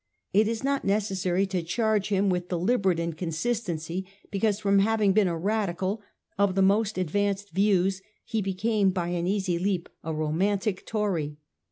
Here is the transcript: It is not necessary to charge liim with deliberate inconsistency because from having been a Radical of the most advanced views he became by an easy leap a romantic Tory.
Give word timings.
It 0.33 0.47
is 0.47 0.63
not 0.63 0.83
necessary 0.83 1.45
to 1.45 1.61
charge 1.61 2.09
liim 2.09 2.27
with 2.29 2.47
deliberate 2.47 2.99
inconsistency 2.99 4.07
because 4.31 4.59
from 4.59 4.79
having 4.79 5.13
been 5.13 5.27
a 5.27 5.37
Radical 5.37 6.01
of 6.39 6.55
the 6.55 6.63
most 6.63 6.97
advanced 6.97 7.51
views 7.51 8.01
he 8.25 8.41
became 8.41 8.89
by 8.89 9.09
an 9.09 9.27
easy 9.27 9.59
leap 9.59 9.89
a 10.03 10.11
romantic 10.11 10.87
Tory. 10.87 11.37